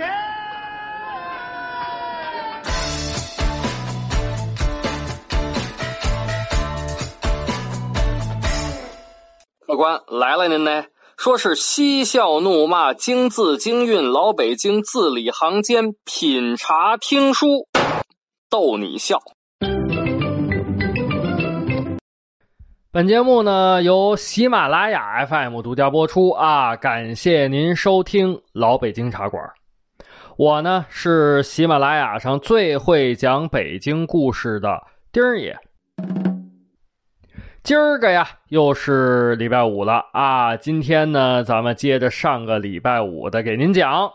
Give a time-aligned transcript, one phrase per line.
[0.00, 0.08] 前。
[9.66, 10.84] 客官来了，您呢？
[11.18, 17.68] 说是嬉笑怒骂，京字京韵，老北京字里行间，品茶听书，
[18.48, 19.18] 逗你笑。
[22.90, 29.44] 本节目呢由喜马拉雅 FM 独家播出啊，感谢您收听老北京茶馆。
[30.40, 35.58] 我呢是喜马拉雅上最会讲北京故事的丁儿爷。
[37.62, 40.56] 今儿个呀，又是礼拜五了啊！
[40.56, 44.10] 今天呢，咱们接着上个礼拜五的给您讲。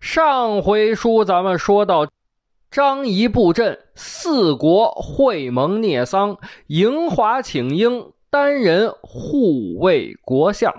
[0.00, 2.06] 上回书咱们说到，
[2.70, 6.38] 张仪布阵，四国会盟聂桑，
[6.68, 10.72] 迎华请缨，单人护卫国相。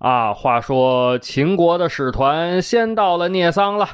[0.00, 3.86] 啊，话说秦国的使团先到了聂桑了。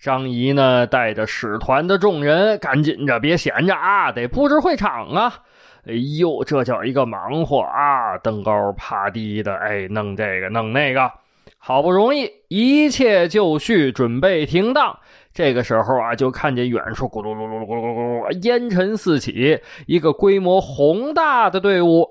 [0.00, 5.32] 张仪呢，带着使团的众人，赶紧着，别闲着啊，得布置会场啊！
[5.86, 11.08] 哎呦，这叫一个忙活啊，登高爬低的，哎，弄这个弄那个，
[11.56, 14.98] 好不容易一切就绪，准备停当。
[15.32, 22.08] 这个时候啊，就看见远处咕噜噜噜噜噜噜噜，烟尘四起，一个规模宏大的队伍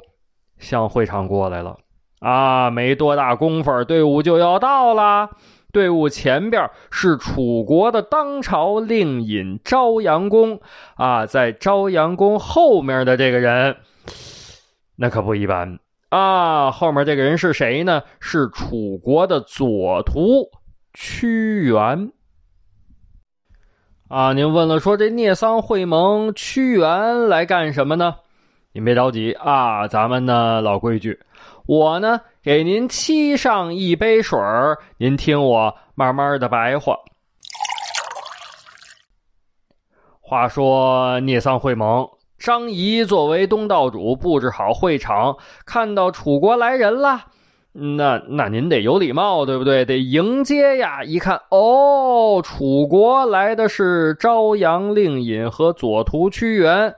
[0.59, 1.77] 向会场过来了。
[2.19, 5.29] 啊，没多大功夫，队伍就要到了。
[5.71, 10.59] 队伍前边是楚国的当朝令尹朝阳公
[10.95, 13.75] 啊，在朝阳公后面的这个人，
[14.95, 15.77] 那可不一般
[16.09, 16.71] 啊。
[16.71, 18.01] 后面这个人是谁呢？
[18.19, 20.49] 是楚国的左徒
[20.93, 22.11] 屈原
[24.07, 24.33] 啊。
[24.33, 28.15] 您问了，说这聂桑会盟，屈原来干什么呢？
[28.71, 31.19] 您别着急啊，咱们呢老规矩。
[31.67, 36.95] 我呢，给您沏上一杯水儿，您听我慢慢的白话。
[40.21, 42.07] 话说聂桑会盟，
[42.39, 45.35] 张仪作为东道主，布置好会场，
[45.65, 47.25] 看到楚国来人了，
[47.73, 49.83] 那那您得有礼貌，对不对？
[49.83, 51.03] 得迎接呀！
[51.03, 56.95] 一看，哦，楚国来的是朝阳令尹和左徒屈原。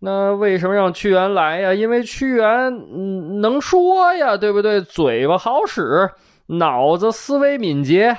[0.00, 1.74] 那为什么让屈原来呀？
[1.74, 4.80] 因为屈原能说呀，对不对？
[4.80, 6.10] 嘴巴好使，
[6.46, 8.16] 脑子思维敏捷，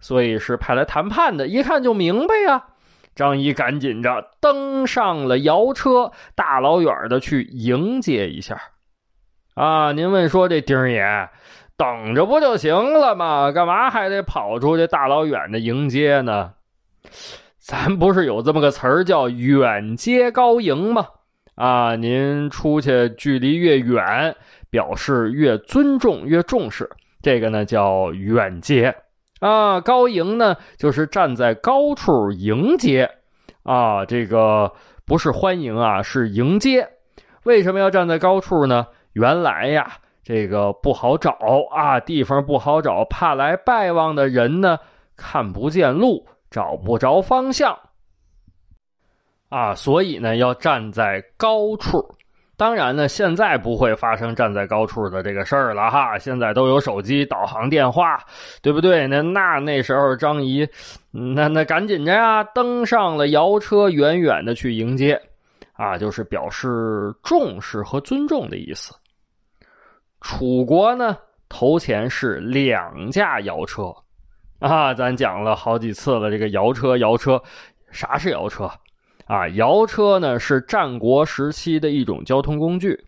[0.00, 1.46] 所以是派来谈判的。
[1.46, 2.64] 一看就明白呀。
[3.14, 8.60] 张仪赶紧着登上了摇车，大老远的去迎接一下。
[9.54, 11.28] 啊，您问说这丁爷
[11.76, 13.52] 等着不就行了吗？
[13.52, 16.54] 干嘛还得跑出去大老远的迎接呢？
[17.62, 21.06] 咱不是有这么个词儿叫“远接高迎”吗？
[21.54, 24.34] 啊，您出去距离越远，
[24.68, 26.90] 表示越尊重、越重视，
[27.22, 28.92] 这个呢叫远接。
[29.38, 33.08] 啊，高迎呢就是站在高处迎接。
[33.62, 34.72] 啊，这个
[35.06, 36.88] 不是欢迎啊，是迎接。
[37.44, 38.88] 为什么要站在高处呢？
[39.12, 41.38] 原来呀，这个不好找
[41.70, 44.78] 啊，地方不好找，怕来拜望的人呢
[45.16, 46.26] 看不见路。
[46.52, 47.76] 找不着方向，
[49.48, 52.14] 啊，所以呢要站在高处。
[52.54, 56.16] 当然呢，现在不会发生站在高处的这个事儿了哈。
[56.18, 58.22] 现在都有手机导航电话，
[58.60, 59.08] 对不对？
[59.08, 60.68] 那那那时候张仪，
[61.10, 65.20] 那那赶紧着呀，登上了摇车，远远的去迎接，
[65.72, 68.94] 啊，就是表示重视和尊重的意思。
[70.20, 73.92] 楚国呢，头前是两架摇车。
[74.62, 77.42] 啊，咱讲了好几次了，这个摇车，摇车，
[77.90, 78.70] 啥是摇车？
[79.26, 83.04] 啊，摇车呢是战国时期的一种交通工具。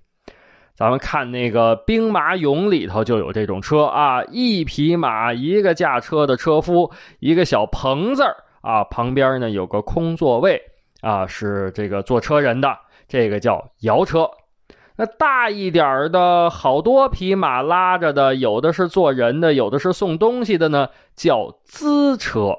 [0.75, 8.25] 咱们看那个兵马俑里头就有这种车啊，一匹马，一个驾车的车夫，一个小棚子
[8.61, 10.61] 啊，旁边呢有个空座位
[11.03, 12.77] 啊，是这个坐车人的，
[13.07, 14.29] 这个叫摇车。
[14.97, 22.57] 那大一点的，好多匹马拉着的，有的是坐人的，有的是送东西的呢，叫资车。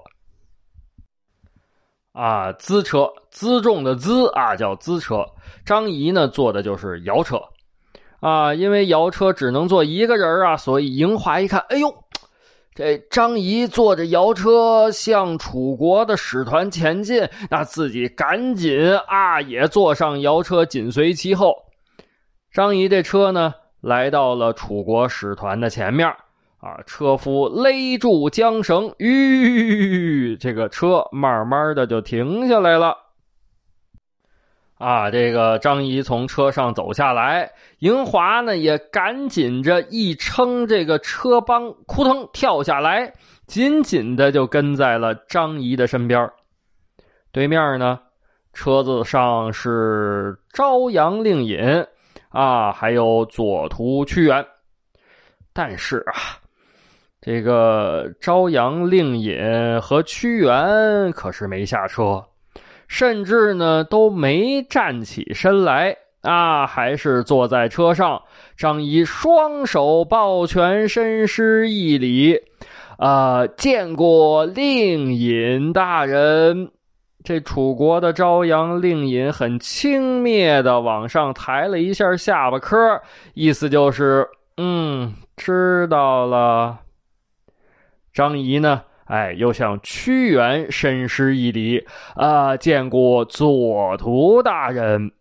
[2.12, 5.26] 啊，资车，辎重的辎啊，叫资车。
[5.66, 7.42] 张仪呢，坐的就是摇车。
[8.20, 11.94] 啊，因为摇车只能坐一个人啊，所以迎华一看，哎呦，
[12.74, 21.65] 这张仪坐着摇车向楚国的使团前进，那自己赶紧啊，也坐上摇车，紧随其后。
[22.56, 26.08] 张仪这车呢，来到了楚国使团的前面，
[26.60, 32.96] 啊，车夫勒住缰绳，吁，这个车慢慢的就停下来了。
[34.78, 43.12] 啊，这个张仪从车上走下来，赢华呢也赶紧着一撑这个车帮，扑腾跳下来，
[43.48, 46.32] 紧紧的就跟在了张仪的身边。
[47.34, 48.00] 对面呢，
[48.54, 51.86] 车子上是朝阳令尹
[52.36, 54.46] 啊，还有左徒屈原。
[55.54, 56.36] 但是啊，
[57.22, 62.22] 这个朝阳令尹和屈原可是没下车。
[62.88, 68.22] 甚至呢都没站起身来啊，还是坐在车上。
[68.58, 72.38] 张仪双手抱拳，深施一礼，
[72.98, 76.70] 啊，见过令尹大人。
[77.26, 83.02] 这楚国的朝阳令尹很轻蔑的往上抬了一下下巴颏，
[83.34, 86.78] 意思就是，嗯，知道了。
[88.14, 88.84] 张仪呢？
[89.06, 91.86] 哎，又向屈原深施一礼
[92.16, 92.56] 啊！
[92.58, 95.12] 见过左徒大人。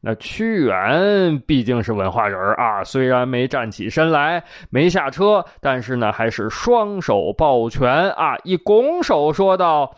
[0.00, 9.96] 那屈原毕竟是文化人啊，虽然没站起身来，没下车，但是呢，还是双手抱拳啊，一拱手说道：“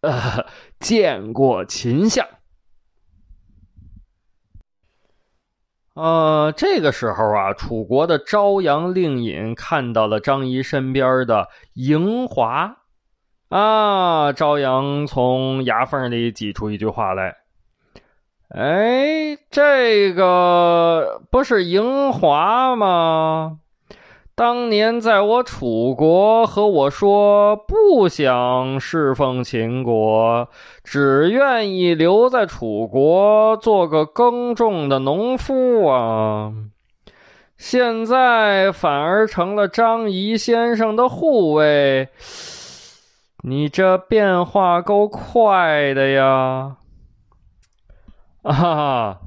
[0.00, 0.46] 呃，
[0.78, 2.26] 见过秦相。”
[5.94, 12.76] 呃，这个时候啊，楚国的朝阳令尹看到了张仪身边的嬴华，
[13.48, 17.36] 啊，朝阳从牙缝里挤出一句话来
[18.54, 23.60] ：“哎，这个不是嬴华吗？”
[24.36, 30.50] 当年在我楚国和我说不想侍奉秦国，
[30.84, 36.52] 只愿意留在楚国做个耕种的农夫啊！
[37.56, 42.10] 现在反而成了张仪先生的护卫，
[43.42, 46.76] 你这变化够快的呀！
[48.42, 49.20] 啊！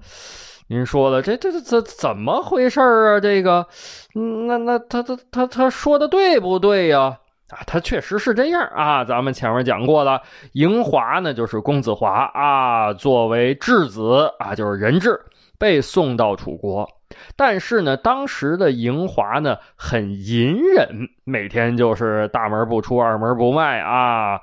[0.72, 3.20] 您说了，这这这怎怎么回事啊？
[3.20, 3.66] 这个，
[4.14, 7.18] 那那他他他他说的对不对呀？
[7.50, 9.04] 啊，他确实是这样啊。
[9.04, 10.22] 咱们前面讲过了，
[10.54, 15.20] 嬴华呢就是公子华啊，作为质子啊，就是人质，
[15.58, 16.88] 被送到楚国。
[17.36, 24.40] 但是呢，当时的嬴华呢很隐忍，每天就是大门不出，二门不迈啊，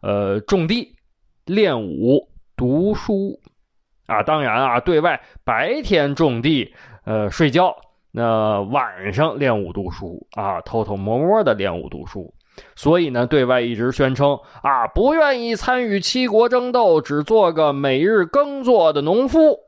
[0.00, 0.96] 呃，种地、
[1.44, 3.38] 练武、读书。
[4.08, 6.74] 啊，当然啊，对外白天种地，
[7.04, 7.76] 呃，睡觉，
[8.10, 12.32] 那晚上练武读书啊，偷偷摸摸的练武读书。
[12.74, 19.58] 所以呢，对外一直宣称啊，不愿意参与七国争斗，只做个每日耕作的农夫。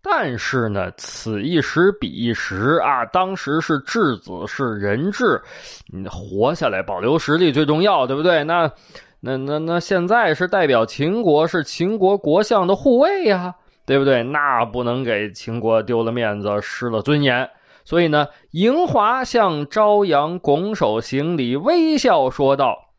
[0.00, 5.42] 但是呢，此一时彼一时啊，当时是质子是人质，
[5.92, 8.44] 你活下来，保留实力最重要，对不对？
[8.44, 8.70] 那。
[9.26, 14.22] 那那那现在是代表秦国，是秦国国相的护卫呀，对不对？
[14.22, 17.50] 那不能给秦国丢了面子，失了尊严。
[17.84, 22.90] 所以呢，嬴华向朝阳拱手行礼，微笑说道：“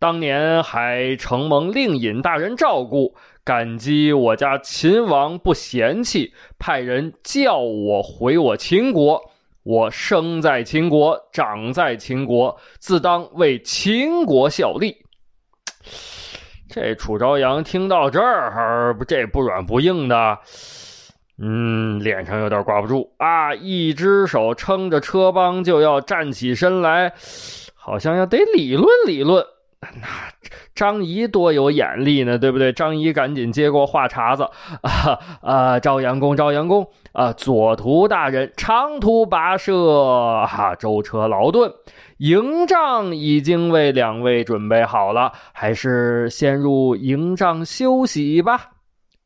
[0.00, 3.14] 当年还承蒙令尹大人照顾，
[3.44, 9.20] 感激我家秦王不嫌弃，派人叫我回我秦国。
[9.62, 14.96] 我生在秦国，长在秦国，自当为秦国效力。”
[16.68, 20.38] 这楚朝阳听到这儿，这不软不硬的，
[21.38, 27.12] 嗯，脸上有点挂不住啊，一只手撑着车帮就要站起身来，
[27.74, 29.44] 好像要得理论理论。
[30.00, 30.08] 那
[30.74, 32.72] 张仪多有眼力呢，对不对？
[32.72, 34.42] 张仪赶紧接过话茬子
[34.82, 41.72] 啊啊，朝阳公，赵阳公啊，左徒大人长途跋涉，哈，舟车劳顿。
[42.18, 48.73] 营帐已经为两位准备好了，还是先入营帐休息吧。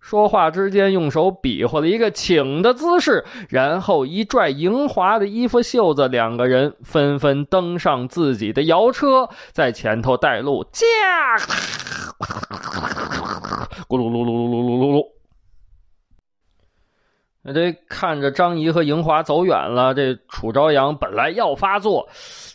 [0.09, 10.87] 说话之间，用手比划了一个请的姿势，然后一拽莹华的衣服袖子，两个人纷纷登上自己的摇车，在前头带路，驾，
[13.87, 15.05] 咕噜噜噜噜噜噜噜噜。
[17.43, 22.09] 那这看着张仪和莹华走远了，这楚朝阳本来要发作。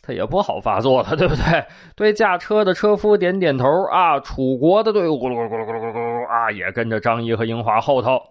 [0.06, 1.66] 他也不好发作了，对不对？
[1.96, 4.20] 对驾车的车夫点点头啊。
[4.20, 6.03] 楚国的队伍咕噜咕噜咕噜咕噜咕噜
[6.52, 8.22] 也跟着张仪和英华后头。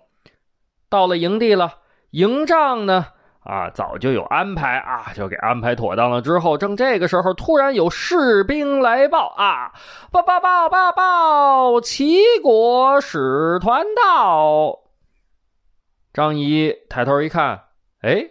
[0.88, 1.74] 到了营地了，
[2.10, 3.06] 营帐呢
[3.44, 6.20] 啊，早就有安排啊，就给安排妥当了。
[6.20, 9.72] 之后正这个时候，突然有士兵来报啊，
[10.12, 14.78] 报报报报报，齐国使团到。
[16.12, 17.62] 张仪抬头一看，
[18.02, 18.26] 哎，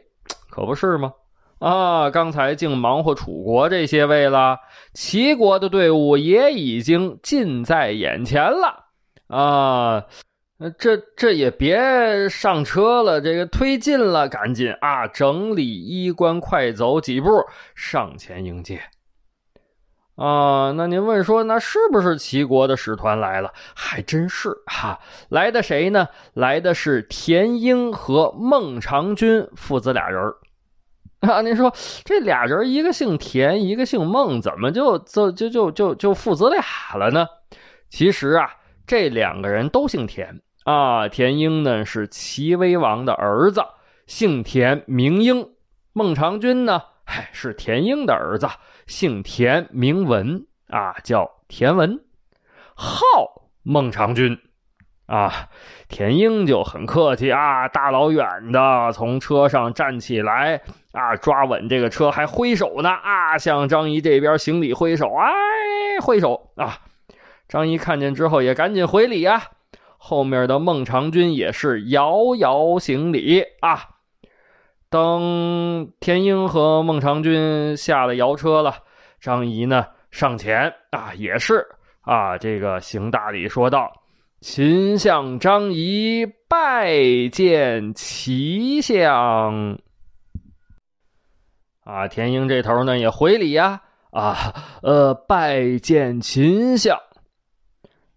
[0.49, 1.13] 可不是吗？
[1.59, 4.59] 啊，刚才竟忙活楚国这些位了，
[4.93, 8.90] 齐国的队伍也已经近在眼前了。
[9.31, 10.05] 啊。
[10.77, 17.31] 这这也别上车了，这个推进了，赶紧啊，整理衣冠，快走几步
[17.73, 18.79] 上前迎接。
[20.17, 23.51] 啊，那您问说，那是不是齐国的使团来了？
[23.75, 26.09] 还真是哈，来的谁呢？
[26.35, 30.21] 来的是田婴和孟尝君父子俩人
[31.27, 31.73] 啊，您说
[32.05, 36.63] 这俩人一个姓田，一个姓孟，怎么就就就就就就父子俩
[36.99, 37.25] 了呢？
[37.89, 38.47] 其实啊，
[38.91, 40.41] 这两个人都姓田。
[40.65, 43.63] 啊，田英呢是齐威王的儿子，
[44.05, 45.45] 姓田名英；
[45.93, 48.49] 孟尝君呢，嗨，是田英的儿子，
[48.87, 52.01] 姓田名文，啊，叫田文，
[52.75, 52.99] 号
[53.63, 54.37] 孟尝君。
[55.05, 55.47] 啊，
[55.87, 65.31] 田英就很客气啊，大老远的从车上站起来，啊，抓稳这个车，还挥手呢，啊，向张仪这边行礼挥手，哎，
[66.01, 66.77] 挥手啊，
[67.51, 69.43] 张仪看见之后也赶紧回礼啊。
[69.97, 73.89] 后面的孟尝君也是遥遥行礼啊。
[74.89, 78.75] 等田英和孟尝君下了摇车了，
[79.19, 81.67] 张仪呢上前啊，也是
[81.99, 83.91] 啊，这个行大礼，说道
[84.39, 89.77] ：“秦相张仪拜见齐相。”
[91.83, 93.81] 啊，田英这头呢也回礼呀，
[94.11, 94.53] 啊，
[94.83, 96.97] 呃，拜见秦相。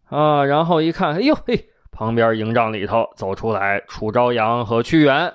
[0.06, 1.68] 啊，然后一看，哎呦嘿。
[1.96, 5.32] 旁边营帐里头走出来，楚朝阳和屈原，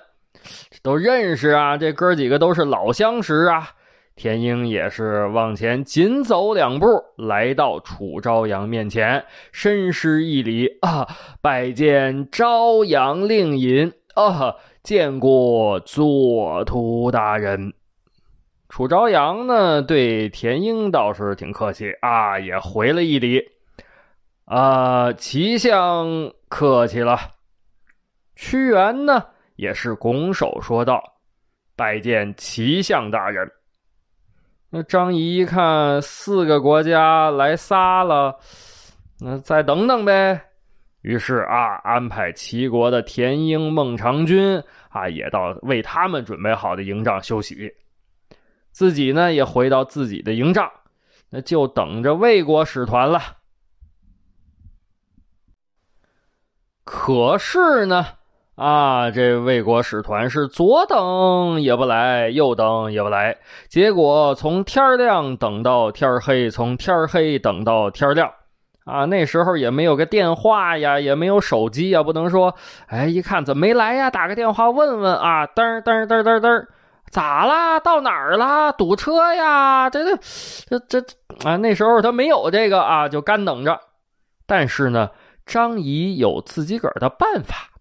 [0.83, 1.77] 都认识啊。
[1.77, 3.69] 这哥几个都是老相识啊。
[4.13, 6.85] 田英也是往前紧走两步，
[7.15, 9.23] 来到楚朝阳面前，
[9.53, 11.07] 深施一礼啊，
[11.41, 17.73] 拜见朝阳令尹啊，见过左徒大人。
[18.67, 23.41] 楚朝阳呢，对田英倒是挺客气啊，也回了一礼
[24.49, 26.33] 啊，齐相。
[26.49, 27.15] 客气了，
[28.35, 29.23] 屈原呢
[29.55, 30.99] 也是拱手说道
[31.77, 33.47] ：“拜见齐相大人。”
[34.71, 38.35] 那张仪一看四个国家来仨了，
[39.19, 40.41] 那再等等呗。
[41.01, 47.71] 于是啊，安排齐国的田婴、孟尝君啊，也到为他们准备好的营帐休息。
[48.71, 50.67] 自己呢也回到自己的营帐，
[51.29, 53.21] 那就等着魏国使团了。
[56.91, 58.03] 可是呢，
[58.55, 68.31] 啊，这魏国使团是左等也不来，右等也不来，结果从天亮等到天黑，从天黑等到天亮，
[68.85, 72.55] 啊，那时候也没有个电话呀，也没有手机呀，不能说，
[72.87, 74.09] 哎，一看怎么没来呀？
[74.09, 76.65] 打个电话问问啊，噔噔噔噔噔，
[77.11, 77.79] 咋啦？
[77.79, 78.71] 到哪儿了？
[78.73, 79.91] 堵车呀？
[79.91, 81.15] 这这这这
[81.47, 83.79] 啊，那时候他没有这个啊，就干等着。
[84.47, 85.11] 但是呢。
[85.49, 87.71] 张仪有自己个儿的办法，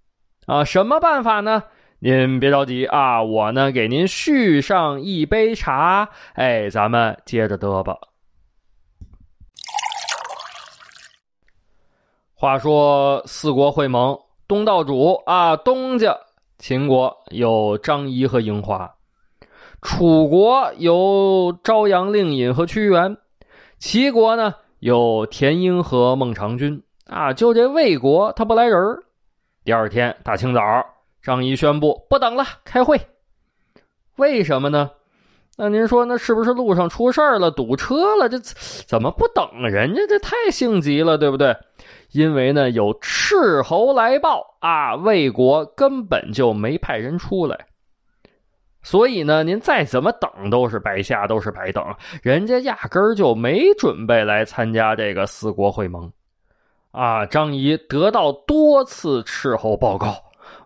[0.47, 1.65] 啊，什么办法呢？
[1.99, 7.95] 您别着急啊，我呢给您续上一杯茶，哎，咱们接着嘚吧。
[12.33, 16.17] 话说四国会盟，东道主啊，东家
[16.57, 18.95] 秦国有张仪和樱花，
[19.83, 23.19] 楚国有朝阳令尹和屈原，
[23.79, 26.83] 齐国呢有田婴和孟尝君。
[27.09, 28.79] 啊，就这魏国他不来人
[29.65, 30.61] 第二天大清早，
[31.23, 33.01] 张仪宣布不等了，开会。
[34.17, 34.91] 为什么呢？
[35.57, 38.29] 那您说，那是不是路上出事了，堵车了？
[38.29, 40.03] 这怎么不等人家？
[40.07, 41.57] 这太性急了，对不对？
[42.13, 47.67] 因为呢，有斥候来报啊，魏国根本就没派人出来，
[48.83, 51.85] 所以呢，您再怎么等都是白瞎，都是白等。
[52.23, 56.11] 人家压根儿就没准备来参加这个四国会盟。
[56.91, 60.17] 啊，张仪得到多次斥候报告，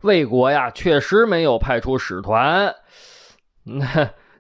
[0.03, 2.73] 魏国呀确实没有派出使团。
[3.65, 3.85] 那，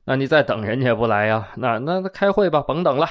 [0.04, 1.48] 那你再等人家不来呀？
[1.56, 3.08] 那那那开会吧，甭等了。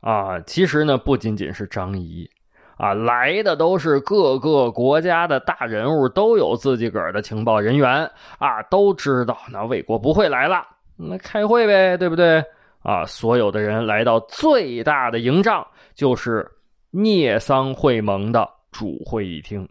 [0.00, 2.28] 啊，其实呢，不仅仅是张仪，
[2.76, 10.66] 啊，来的都是各个国家的大人物，都有自己个儿的情报人员啊，都知道那魏国不会来了，
[10.96, 12.44] 那开会呗，对不对？
[12.82, 15.64] 啊，所有的人来到最大的营帐，
[15.94, 16.50] 就是。
[16.98, 19.68] 聂桑会盟的主会议厅，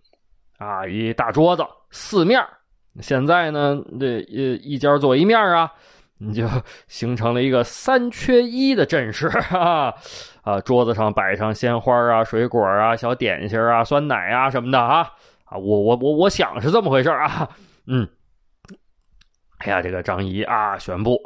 [0.59, 2.39] 啊，一大桌子，四面
[3.01, 5.71] 现在呢，这一一家坐一面啊，
[6.19, 6.47] 你就
[6.87, 9.91] 形成了一个三缺一的阵势 啊！
[10.43, 15.11] 啊，桌子上摆上鲜花啊、水果啊、小点心啊、酸奶啊什么的啊！
[15.45, 17.49] 啊，我我我我想是这么回事啊！
[17.87, 18.07] 嗯，
[19.57, 21.17] 哎呀，这个张仪啊，宣布，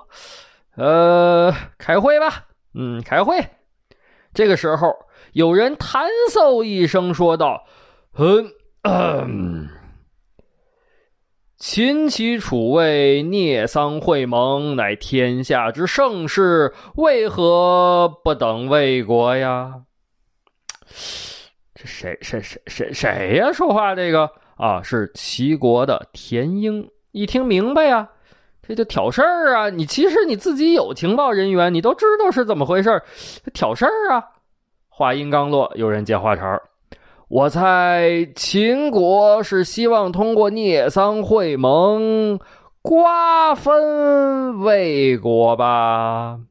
[0.78, 3.38] 呃，开会吧，嗯，开会。
[4.34, 4.88] 这个时候。
[5.34, 7.66] 有人弹奏一声，说道
[8.84, 9.70] ：“嗯，
[11.58, 19.82] 秦齐楚魏聂桑会盟，乃天下之盛世，为何不等魏国呀？
[21.76, 23.52] 这谁谁谁谁谁呀？
[23.52, 26.90] 说话这个啊，是齐国的田英。
[27.12, 28.08] 一听明白呀，
[28.62, 29.70] 这就挑事儿啊！
[29.70, 33.02] 你其实你自己有情报人员，你都知道是怎么回事
[33.54, 34.24] 挑事儿啊！
[35.00, 36.62] 话音刚落，有人接话茬儿。
[37.30, 42.38] 我猜秦国是希望通过聂桑会盟
[42.82, 46.42] 瓜分魏国吧？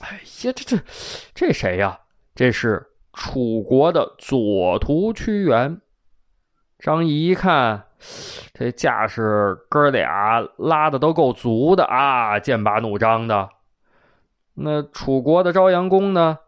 [0.00, 0.76] 哎呀，这这
[1.34, 1.98] 这谁呀？
[2.34, 5.80] 这是楚国的左徒屈原。
[6.78, 7.82] 张仪一看，
[8.52, 13.48] 这架势哥俩拉的都够足的啊，剑拔弩张的。
[14.52, 16.40] 那楚国的朝阳公呢？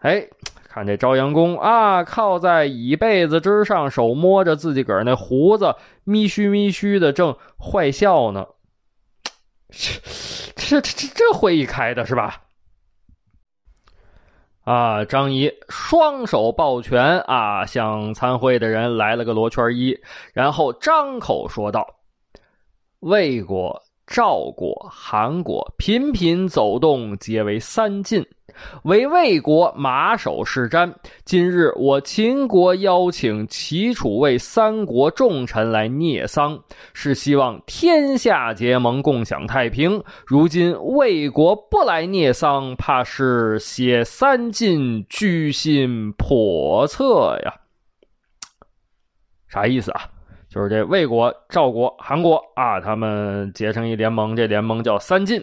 [0.00, 0.28] 哎。
[0.72, 8.46] 看这朝阳公啊，靠在椅背子之上，手摸着自己个儿那胡子，咪须咪须的，正坏笑呢。
[9.68, 12.40] 这这这这会议开的是吧？
[14.64, 20.00] 啊，张仪双手抱拳啊，向参会的人来了个罗圈揖，
[20.32, 21.86] 然后张口说道
[23.00, 28.26] ：“魏国、赵国、韩国频频走动，皆为三晋。”
[28.84, 30.92] 为魏国马首是瞻。
[31.24, 36.58] 今日我秦国邀请齐、楚、魏三国重臣来聂桑，
[36.92, 40.02] 是希望天下结盟，共享太平。
[40.26, 47.54] 如今魏国不来聂桑，怕是写三晋居心叵测呀。
[49.48, 50.02] 啥意思啊？
[50.48, 55.42] 就是这魏国、赵国、韩国啊，他们结成一联盟，这联盟叫三晋。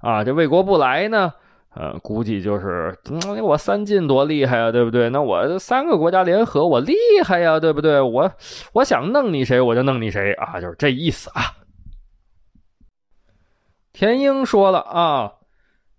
[0.00, 1.32] 啊，这魏国不来呢？
[1.76, 2.96] 呃，估计就是，
[3.42, 5.10] 我三晋多厉害啊，对不对？
[5.10, 8.00] 那我三个国家联合，我厉害呀，对不对？
[8.00, 8.30] 我
[8.72, 11.42] 我想弄你谁，我就弄你谁啊，就是这意思啊。
[13.92, 15.32] 田英说了啊，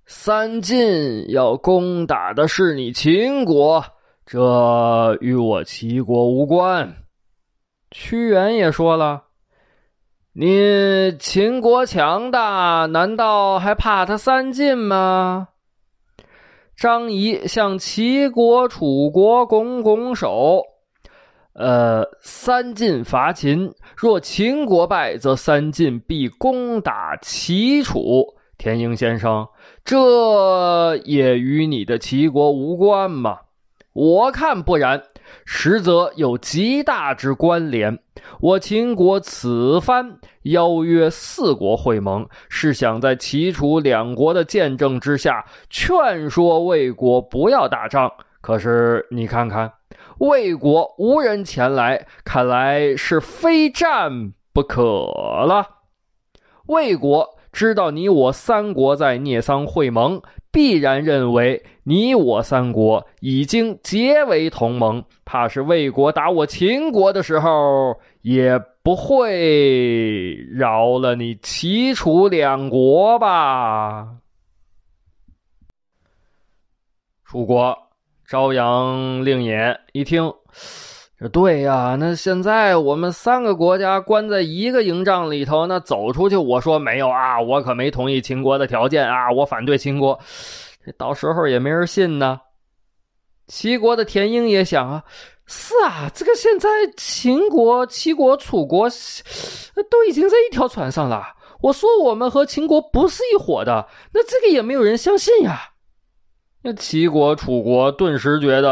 [0.06, 3.84] 三晋要攻打的是你秦国，
[4.26, 6.96] 这与我齐国无关。
[7.92, 9.24] 屈原也说了，
[10.34, 15.50] 你秦国强大，难道还怕他三晋吗？
[16.78, 20.62] 张仪向齐国、楚国拱拱手，
[21.54, 28.36] 呃，三晋伐秦，若秦国败，则三晋必攻打齐楚。
[28.58, 29.48] 田英先生，
[29.84, 33.40] 这也与你的齐国无关吗？
[33.94, 35.04] 我看不然。
[35.46, 37.98] 实则有极大之关联。
[38.40, 48.12] 我秦国此番邀约四国会盟，是想在齐楚两国的见证之下，劝说魏国不要打仗。
[48.42, 49.72] 可是你看看，
[50.20, 55.68] 魏国无人前来，看来是非战不可了。
[56.68, 57.36] 魏国。
[57.56, 60.22] 知道你我三国在聂桑会盟，
[60.56, 74.16] 必然认为你我三国已经结为同盟，怕是魏国打我秦国的时候，也不会饶了你齐楚两国吧？
[77.26, 77.78] 楚国
[78.26, 79.54] 朝阳令尹
[79.92, 80.32] 一听。
[81.18, 90.20] 这对呀，那现在我们三个国家关在一个营帐里头，那走出去，我说没有啊，我可没同意秦国的条件啊，我反对秦国，
[90.86, 92.42] 这到时候也没人信呢。
[93.48, 95.04] 齐国的田英也想啊，
[95.46, 98.90] 是啊，这个现在秦国、齐国、楚国
[99.90, 101.24] 都已经在一条船上了，
[101.62, 105.75] 我说我们和秦国不是一伙的，那这个也没有人相信呀。
[106.66, 108.72] 那齐国、楚国顿时觉得，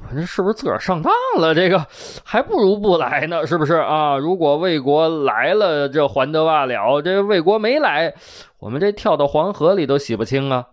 [0.00, 1.54] 我这是不是自个儿上当了？
[1.54, 1.84] 这个
[2.24, 4.16] 还不如不来呢，是不是啊？
[4.16, 8.14] 如果魏国来了，这还得罢了；这魏国没来，
[8.58, 10.64] 我们这跳到黄河里都洗不清啊。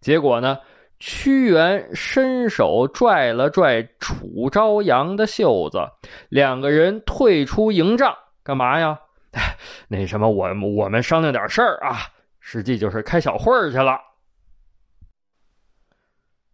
[0.00, 0.58] 结果呢，
[0.98, 5.78] 屈原伸手拽了拽楚昭阳的袖子，
[6.28, 8.12] 两个人退出营帐，
[8.42, 8.98] 干嘛呀？
[9.86, 11.98] 那什么，我我们商量点事儿啊，
[12.40, 13.96] 实际就是开小会儿去了。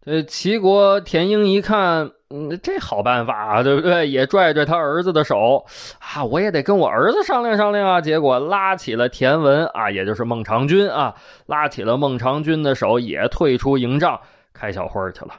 [0.09, 4.09] 呃齐国田英一看，嗯，这好办法啊，对不对？
[4.09, 5.63] 也拽拽他儿子的手
[5.99, 8.01] 啊，我也得跟我儿子商量商量啊。
[8.01, 14.19] 结果拉起了田文啊，也就是孟尝君啊，拉起了孟尝君的手，也退出营帐
[14.55, 15.35] 开小会儿去了。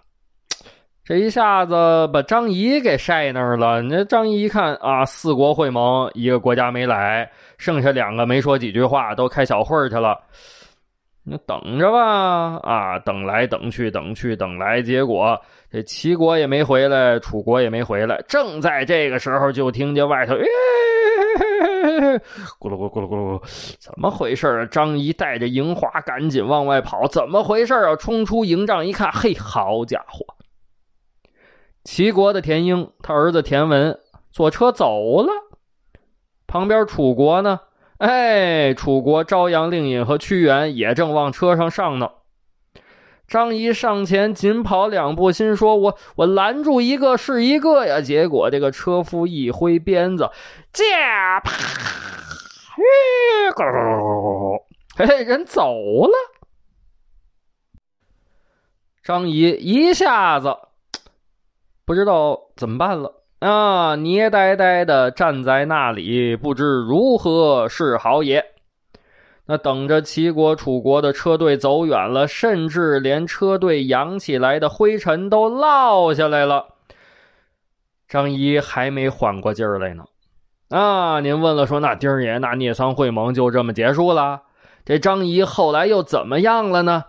[1.04, 3.82] 这一下子把张仪给晒那儿了。
[3.82, 7.28] 那张仪一看啊，四国会盟，一个国家没来，
[7.58, 10.16] 剩下两个没说几句话，都开小会儿去了。
[11.30, 15.40] 那等着吧，啊，等来等去，等去等来，结果
[15.70, 18.20] 这齐国也没回来，楚国也没回来。
[18.28, 20.34] 正在这个时候，就听见外头，
[22.60, 24.66] 咕噜咕噜咕噜咕噜，怎么回事啊？
[24.66, 27.96] 张仪带着樱花赶紧往外跑，怎么回事啊？
[27.98, 30.26] 冲出营帐一看，嘿，好家伙！
[31.84, 34.00] 齐国的田英，他儿子田文
[34.32, 35.32] 坐车走了，
[36.48, 37.60] 旁边楚国呢？
[38.00, 42.10] 哎，楚国朝阳、令尹和屈原也正往车上上呢。
[43.28, 50.32] 张仪上前紧跑两步，心说：“我我拦住一个是一个呀！”结果这个车夫一挥鞭子，
[50.72, 51.52] 驾，啪，
[54.96, 55.62] 嘿，嘿，人走
[56.08, 56.14] 了。
[59.04, 60.58] 张仪一下子
[61.86, 63.24] 不知道怎么办了。
[63.40, 68.44] 啊，捏呆呆的站在那里，不知如何是好也。
[69.46, 76.66] 那等着齐国、楚国的车队走远了，甚至连车队扬起来的灰尘都落下来了。
[78.08, 80.04] 张仪还没缓过劲儿来呢。
[80.70, 84.42] 啊，您问了，说那丁儿爷那聂桑会盟就这么结束了？
[84.84, 87.06] 这张仪后来又怎么样了呢？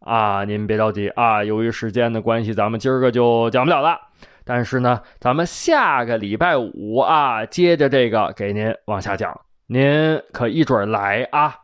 [0.00, 3.98] 啊，您别着急啊，由于时间的关系，咱们今儿个就讲不了了。
[4.48, 11.54] 但是呢，咱们下个礼拜五啊，接着这个给您往下讲，您可一准来啊。